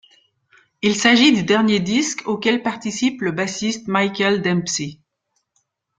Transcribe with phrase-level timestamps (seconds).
[0.81, 4.97] Il s'agit du dernier disque auquel participe le bassiste Michael Dempsey.